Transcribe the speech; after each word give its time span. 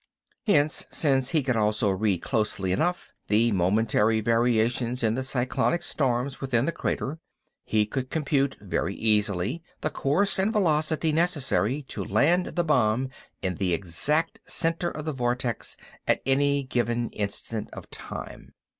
Hence, 0.47 0.87
since 0.89 1.29
he 1.29 1.43
could 1.43 1.55
also 1.55 1.91
read 1.91 2.23
closely 2.23 2.71
enough 2.71 3.13
the 3.27 3.51
momentary 3.51 4.19
variations 4.19 5.03
in 5.03 5.13
the 5.13 5.23
cyclonic 5.23 5.83
storms 5.83 6.41
within 6.41 6.65
the 6.65 6.71
crater, 6.71 7.19
he 7.65 7.85
could 7.85 8.09
compute 8.09 8.57
very 8.59 8.95
easily 8.95 9.61
the 9.81 9.91
course 9.91 10.39
and 10.39 10.51
velocity 10.51 11.11
necessary 11.11 11.83
to 11.83 12.03
land 12.03 12.47
the 12.55 12.63
bomb 12.63 13.09
in 13.43 13.53
the 13.53 13.75
exact 13.75 14.39
center 14.43 14.89
of 14.89 15.05
the 15.05 15.13
vortex 15.13 15.77
at 16.07 16.23
any 16.25 16.63
given 16.63 17.11
instant 17.11 17.69
of 17.73 17.87
time. 17.91 18.55